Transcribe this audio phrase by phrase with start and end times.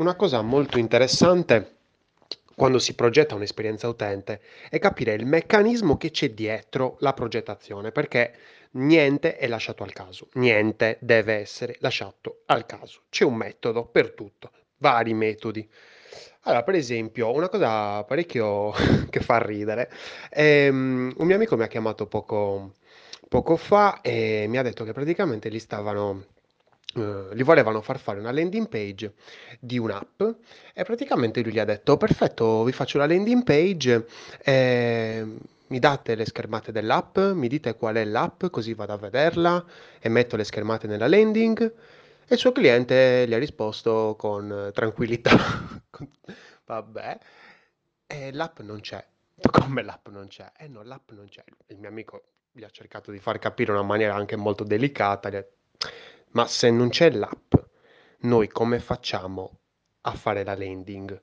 [0.00, 1.76] una cosa molto interessante
[2.56, 8.34] quando si progetta un'esperienza utente è capire il meccanismo che c'è dietro la progettazione, perché
[8.72, 13.02] niente è lasciato al caso, niente deve essere lasciato al caso.
[13.10, 15.68] C'è un metodo per tutto, vari metodi.
[16.44, 18.72] Allora, per esempio, una cosa parecchio
[19.10, 19.90] che fa ridere,
[20.30, 22.74] ehm, un mio amico mi ha chiamato poco,
[23.28, 26.24] poco fa e mi ha detto che praticamente li stavano
[26.96, 29.14] eh, gli volevano far fare una landing page
[29.58, 30.22] di un'app
[30.74, 34.06] e praticamente lui gli ha detto perfetto vi faccio la landing page
[34.42, 35.26] eh,
[35.68, 39.64] mi date le schermate dell'app mi dite qual è l'app così vado a vederla
[40.00, 41.60] e metto le schermate nella landing
[42.26, 45.36] e il suo cliente gli ha risposto con tranquillità
[46.66, 47.18] vabbè
[48.06, 49.04] e l'app non c'è
[49.48, 50.52] come l'app non c'è?
[50.58, 51.42] Eh no, l'app non c'è.
[51.68, 55.30] Il mio amico gli ha cercato di far capire in una maniera anche molto delicata,
[55.30, 55.44] gli ha
[56.32, 57.54] ma se non c'è l'app,
[58.20, 59.58] noi come facciamo
[60.02, 61.20] a fare la landing?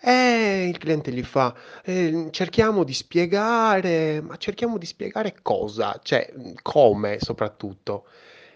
[0.00, 5.98] Eh, il cliente gli fa, eh, cerchiamo di spiegare, ma cerchiamo di spiegare cosa?
[6.02, 8.06] Cioè, come soprattutto?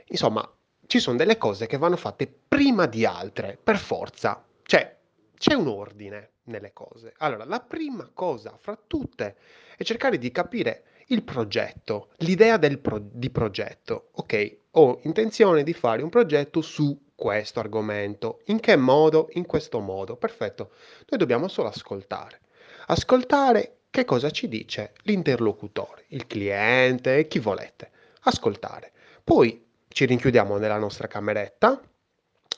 [0.06, 0.48] Insomma,
[0.86, 4.44] ci sono delle cose che vanno fatte prima di altre, per forza.
[4.62, 4.96] Cioè,
[5.36, 7.14] c'è un ordine nelle cose.
[7.18, 9.36] Allora, la prima cosa fra tutte
[9.76, 14.10] è cercare di capire il progetto, l'idea pro- di progetto.
[14.12, 18.40] Ok, ho intenzione di fare un progetto su questo argomento.
[18.46, 19.28] In che modo?
[19.32, 20.16] In questo modo.
[20.16, 20.72] Perfetto.
[21.08, 22.40] Noi dobbiamo solo ascoltare.
[22.86, 27.90] Ascoltare che cosa ci dice l'interlocutore, il cliente, chi volete.
[28.22, 28.92] Ascoltare.
[29.22, 31.80] Poi ci rinchiudiamo nella nostra cameretta,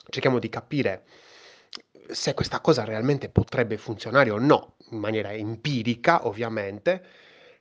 [0.08, 1.04] cerchiamo di capire
[2.08, 7.04] se questa cosa realmente potrebbe funzionare o no, in maniera empirica ovviamente,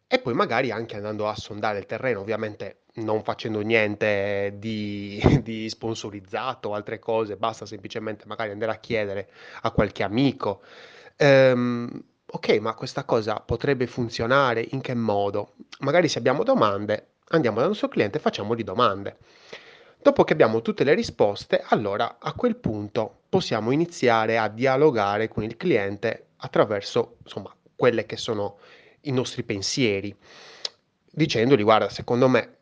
[0.05, 5.69] e poi magari anche andando a sondare il terreno, ovviamente non facendo niente di, di
[5.69, 9.29] sponsorizzato o altre cose, basta semplicemente magari andare a chiedere
[9.61, 10.61] a qualche amico.
[11.17, 15.53] Ehm, ok, ma questa cosa potrebbe funzionare in che modo?
[15.79, 19.17] Magari se abbiamo domande, andiamo dal nostro cliente e facciamogli domande.
[20.01, 25.43] Dopo che abbiamo tutte le risposte, allora a quel punto possiamo iniziare a dialogare con
[25.43, 28.57] il cliente attraverso, insomma, quelle che sono
[29.01, 30.13] i nostri pensieri,
[31.09, 32.57] dicendogli guarda, secondo me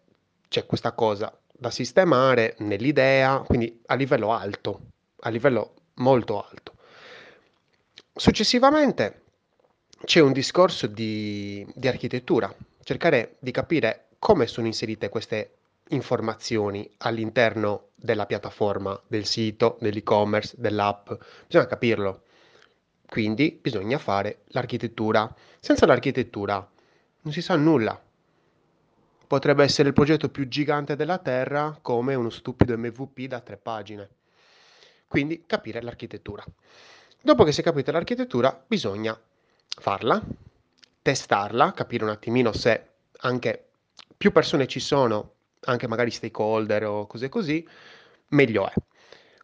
[0.52, 4.82] c'è questa cosa da sistemare nell'idea, quindi a livello alto,
[5.22, 6.74] a livello molto alto.
[8.14, 9.22] Successivamente
[10.04, 12.54] c'è un discorso di, di architettura,
[12.84, 15.54] cercare di capire come sono inserite queste
[15.92, 21.12] informazioni all'interno della piattaforma, del sito, dell'e-commerce, dell'app.
[21.48, 22.24] Bisogna capirlo.
[23.08, 25.34] Quindi bisogna fare l'architettura.
[25.62, 26.56] Senza l'architettura
[27.22, 27.98] non si sa nulla.
[29.32, 34.10] Potrebbe essere il progetto più gigante della Terra come uno stupido MVP da tre pagine.
[35.08, 36.44] Quindi capire l'architettura.
[37.22, 39.18] Dopo che si è capita l'architettura, bisogna
[39.70, 40.22] farla,
[41.02, 42.88] testarla, capire un attimino se
[43.20, 43.70] anche
[44.18, 47.66] più persone ci sono anche magari stakeholder o cose così,
[48.32, 48.74] meglio è.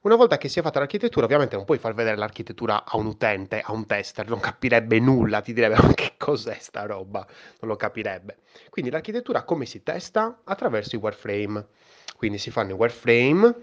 [0.08, 3.08] Una volta che si è fatta l'architettura, ovviamente non puoi far vedere l'architettura a un
[3.08, 7.28] utente, a un tester, non capirebbe nulla, ti direbbe ma che cos'è sta roba,
[7.60, 8.38] non lo capirebbe.
[8.70, 10.44] Quindi l'architettura come si testa?
[10.46, 11.68] Attraverso i wireframe.
[12.16, 13.54] Quindi si fanno i wireframe,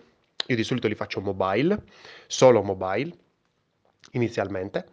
[0.48, 1.82] io di solito li faccio mobile,
[2.26, 3.10] solo mobile,
[4.10, 4.88] inizialmente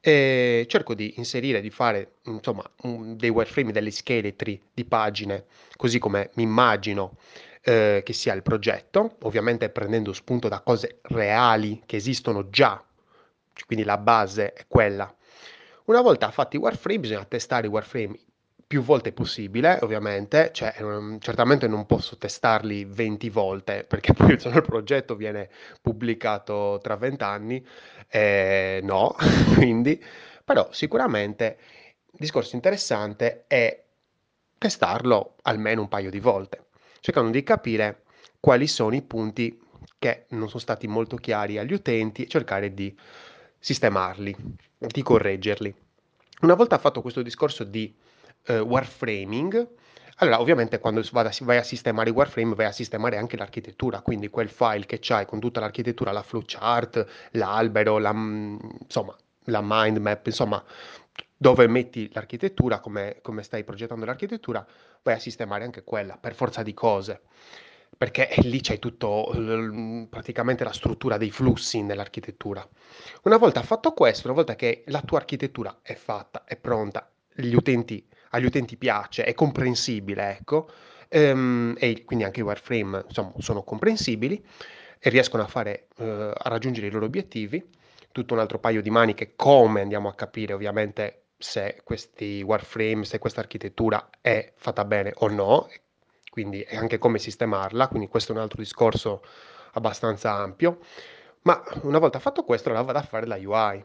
[0.00, 2.68] e cerco di inserire, di fare insomma
[3.14, 5.44] dei wireframe, delle scheletri di pagine,
[5.76, 7.14] così come mi immagino
[7.66, 12.80] eh, che sia il progetto, ovviamente prendendo spunto da cose reali che esistono già,
[13.66, 15.12] quindi la base è quella.
[15.86, 18.16] Una volta fatti i wireframe bisogna testare i wireframe
[18.64, 24.62] più volte possibile, ovviamente, cioè, um, certamente non posso testarli 20 volte perché poi il
[24.64, 25.50] progetto viene
[25.82, 27.66] pubblicato tra 20 anni,
[28.08, 29.16] eh, no,
[29.54, 30.00] quindi,
[30.44, 31.58] però sicuramente
[32.12, 33.82] il discorso interessante è
[34.56, 36.65] testarlo almeno un paio di volte,
[37.06, 38.02] cercando di capire
[38.40, 39.60] quali sono i punti
[39.96, 42.92] che non sono stati molto chiari agli utenti e cercare di
[43.60, 44.34] sistemarli,
[44.76, 45.72] di correggerli.
[46.40, 47.94] Una volta fatto questo discorso di
[48.46, 49.68] eh, warframing,
[50.16, 54.48] allora ovviamente quando vai a sistemare i warframe vai a sistemare anche l'architettura, quindi quel
[54.48, 60.26] file che c'hai con tutta l'architettura, la flowchart, l'albero, la, mm, insomma, la mind map,
[60.26, 60.60] insomma,
[61.36, 64.66] dove metti l'architettura, come, come stai progettando l'architettura,
[65.02, 67.22] vai a sistemare anche quella per forza di cose
[67.96, 69.30] perché lì c'è tutto
[70.10, 72.66] praticamente la struttura dei flussi nell'architettura.
[73.22, 78.06] Una volta fatto questo, una volta che la tua architettura è fatta, è pronta, utenti
[78.30, 80.68] agli utenti piace, è comprensibile, ecco,
[81.08, 84.44] ehm, e quindi anche i wireframe insomma, sono comprensibili
[84.98, 87.64] e riescono a, fare, eh, a raggiungere i loro obiettivi,
[88.12, 93.18] tutto un altro paio di maniche come andiamo a capire ovviamente se questi wireframe, se
[93.18, 95.68] questa architettura è fatta bene o no,
[96.30, 99.22] quindi è anche come sistemarla, quindi questo è un altro discorso
[99.72, 100.80] abbastanza ampio.
[101.42, 103.84] Ma una volta fatto questo, allora vado a fare la UI.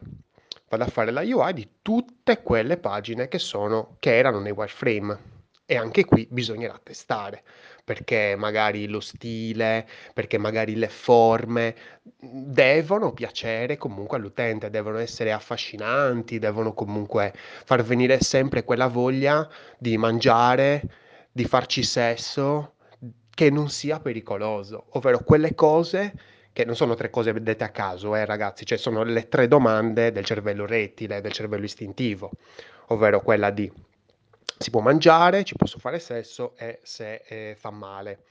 [0.68, 5.30] Vado a fare la UI di tutte quelle pagine che, sono, che erano nei wireframe.
[5.65, 7.44] E anche qui bisognerà testare,
[7.83, 11.75] perché magari lo stile, perché magari le forme
[12.19, 19.48] devono piacere comunque all'utente, devono essere affascinanti, devono comunque far venire sempre quella voglia
[19.78, 20.81] di mangiare,
[21.31, 22.74] di farci sesso,
[23.33, 26.13] che non sia pericoloso, ovvero quelle cose
[26.54, 30.12] che non sono tre cose dette a caso, eh, ragazzi, cioè sono le tre domande
[30.12, 32.31] del cervello rettile, del cervello istintivo,
[32.88, 33.72] ovvero quella di
[34.58, 38.26] si può mangiare, ci posso fare sesso e se eh, fa male.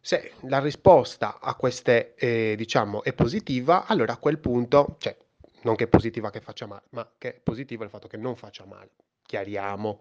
[0.00, 5.16] Se la risposta a queste, eh, diciamo, è positiva, allora a quel punto, cioè,
[5.62, 8.36] non che è positiva che faccia male, ma che è positivo il fatto che non
[8.36, 8.90] faccia male.
[9.22, 10.00] Chiariamo.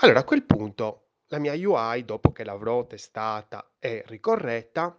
[0.00, 4.96] Allora a quel punto la mia UI, dopo che l'avrò testata e ricorretta,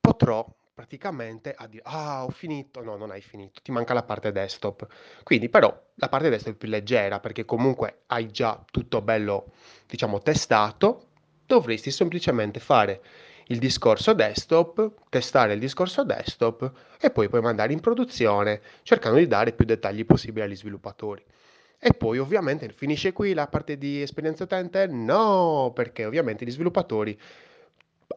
[0.00, 0.46] potrò
[0.78, 4.86] praticamente a dire, ah, ho finito, no, non hai finito, ti manca la parte desktop.
[5.24, 9.46] Quindi però la parte desktop è più leggera perché comunque hai già tutto bello,
[9.88, 11.08] diciamo, testato,
[11.44, 13.02] dovresti semplicemente fare
[13.46, 16.70] il discorso desktop, testare il discorso desktop
[17.00, 21.24] e poi puoi mandare in produzione cercando di dare più dettagli possibili agli sviluppatori.
[21.80, 24.86] E poi ovviamente finisce qui la parte di esperienza utente?
[24.86, 27.18] No, perché ovviamente gli sviluppatori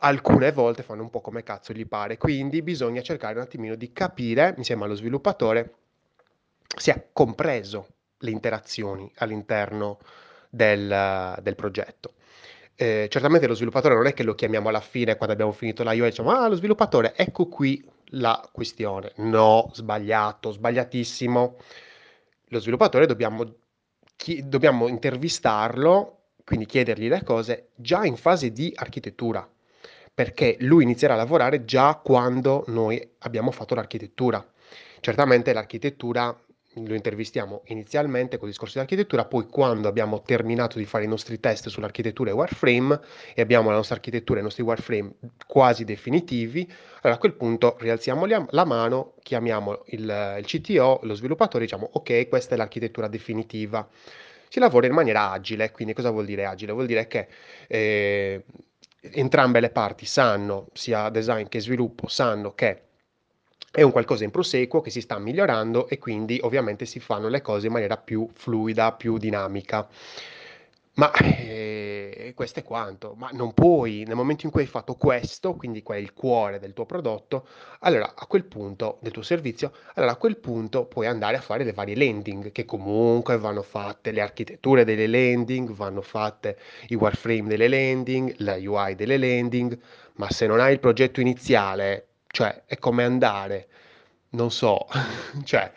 [0.03, 3.91] alcune volte fanno un po' come cazzo gli pare, quindi bisogna cercare un attimino di
[3.91, 5.75] capire insieme allo sviluppatore
[6.77, 7.87] se ha compreso
[8.19, 9.99] le interazioni all'interno
[10.49, 12.13] del, del progetto.
[12.75, 15.91] Eh, certamente lo sviluppatore non è che lo chiamiamo alla fine quando abbiamo finito la
[15.91, 17.83] UI e diciamo ah lo sviluppatore ecco qui
[18.13, 19.11] la questione.
[19.17, 21.55] No sbagliato sbagliatissimo.
[22.47, 23.45] Lo sviluppatore dobbiamo,
[24.15, 29.47] chi, dobbiamo intervistarlo quindi chiedergli le cose già in fase di architettura
[30.21, 34.47] perché lui inizierà a lavorare già quando noi abbiamo fatto l'architettura.
[34.99, 36.39] Certamente l'architettura
[36.75, 41.07] lo intervistiamo inizialmente con il discorso di architettura, poi quando abbiamo terminato di fare i
[41.07, 42.99] nostri test sull'architettura e wireframe
[43.33, 45.11] e abbiamo la nostra architettura e i nostri wireframe
[45.47, 46.71] quasi definitivi,
[47.01, 52.27] allora a quel punto rialziamo la mano, chiamiamo il, il CTO, lo sviluppatore, diciamo ok,
[52.29, 53.89] questa è l'architettura definitiva.
[54.47, 56.73] Si lavora in maniera agile, quindi cosa vuol dire agile?
[56.73, 57.27] Vuol dire che
[57.67, 58.43] eh,
[59.01, 62.83] entrambe le parti sanno, sia design che sviluppo, sanno che
[63.71, 67.41] è un qualcosa in proseguo che si sta migliorando e quindi ovviamente si fanno le
[67.41, 69.87] cose in maniera più fluida, più dinamica.
[70.93, 75.53] Ma eh, questo è quanto, ma non puoi, nel momento in cui hai fatto questo,
[75.55, 77.47] quindi qual è il cuore del tuo prodotto,
[77.79, 81.63] allora a quel punto, del tuo servizio, allora a quel punto puoi andare a fare
[81.63, 86.57] le varie landing, che comunque vanno fatte, le architetture delle landing, vanno fatte
[86.89, 89.79] i wireframe delle landing, la UI delle landing,
[90.15, 93.67] ma se non hai il progetto iniziale, cioè è come andare,
[94.31, 94.85] non so,
[95.45, 95.71] cioè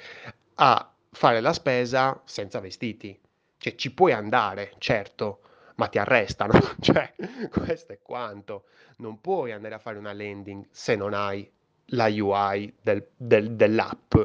[0.56, 3.16] a fare la spesa senza vestiti
[3.64, 5.40] cioè, ci puoi andare, certo,
[5.76, 6.52] ma ti arrestano.
[6.80, 7.14] cioè,
[7.50, 8.64] questo è quanto.
[8.98, 11.50] Non puoi andare a fare una landing se non hai
[11.86, 14.16] la UI del, del, dell'app.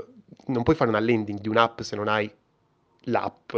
[0.48, 2.30] Non puoi fare una landing di un'app se non hai
[3.04, 3.56] l'app.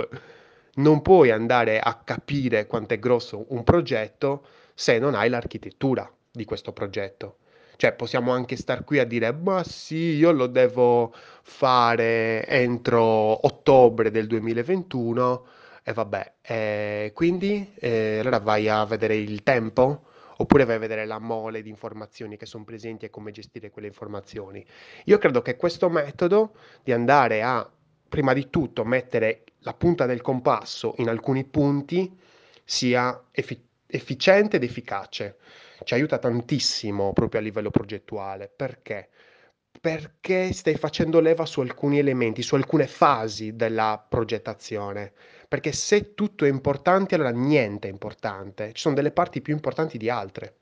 [0.75, 4.45] Non puoi andare a capire quanto è grosso un progetto
[4.75, 7.37] se non hai l'architettura di questo progetto.
[7.75, 11.11] Cioè, possiamo anche star qui a dire, ma sì, io lo devo
[11.41, 13.03] fare entro
[13.47, 15.45] ottobre del 2021
[15.91, 20.05] e vabbè, eh, quindi eh, allora vai a vedere il tempo
[20.37, 23.87] oppure vai a vedere la mole di informazioni che sono presenti e come gestire quelle
[23.87, 24.65] informazioni.
[25.05, 27.69] Io credo che questo metodo di andare a,
[28.09, 32.17] prima di tutto, mettere la punta del compasso in alcuni punti
[32.63, 35.37] sia effi- efficiente ed efficace.
[35.83, 38.51] Ci aiuta tantissimo proprio a livello progettuale.
[38.53, 39.09] Perché?
[39.79, 45.13] Perché stai facendo leva su alcuni elementi, su alcune fasi della progettazione
[45.51, 48.71] perché se tutto è importante, allora niente è importante.
[48.71, 50.59] Ci sono delle parti più importanti di altre.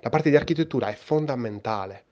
[0.00, 2.04] La parte di architettura è fondamentale.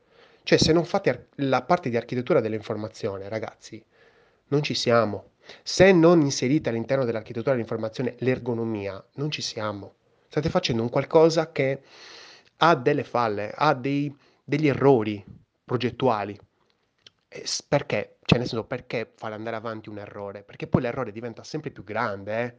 [0.42, 3.84] Cioè, se non fate la parte di architettura dell'informazione, ragazzi,
[4.46, 5.32] non ci siamo.
[5.62, 9.96] Se non inserite all'interno dell'architettura dell'informazione l'ergonomia, non ci siamo.
[10.26, 11.82] State facendo un qualcosa che
[12.56, 14.10] ha delle falle, ha dei,
[14.42, 15.22] degli errori
[15.62, 16.40] progettuali.
[17.68, 18.16] Perché?
[18.24, 20.42] Cioè, nel senso, perché fare andare avanti un errore?
[20.42, 22.54] Perché poi l'errore diventa sempre più grande, eh?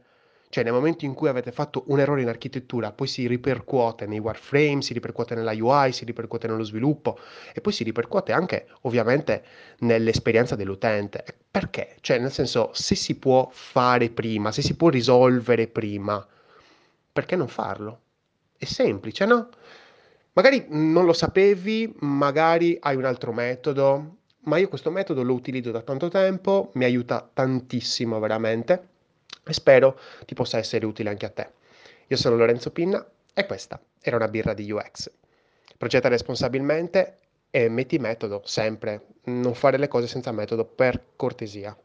[0.48, 4.20] Cioè nel momento in cui avete fatto un errore in architettura, poi si ripercuote nei
[4.20, 7.18] wireframe, si ripercuote nella UI, si ripercuote nello sviluppo
[7.52, 9.44] e poi si ripercuote anche ovviamente
[9.80, 11.24] nell'esperienza dell'utente.
[11.50, 11.96] Perché?
[12.00, 16.24] Cioè nel senso, se si può fare prima, se si può risolvere prima,
[17.12, 18.00] perché non farlo?
[18.56, 19.48] È semplice, no?
[20.34, 25.70] Magari non lo sapevi, magari hai un altro metodo, ma io questo metodo lo utilizzo
[25.70, 28.88] da tanto tempo, mi aiuta tantissimo veramente
[29.44, 31.50] e spero ti possa essere utile anche a te.
[32.08, 35.10] Io sono Lorenzo Pinna e questa era una birra di UX.
[35.76, 37.18] Progetta responsabilmente
[37.50, 41.76] e metti metodo sempre, non fare le cose senza metodo per cortesia.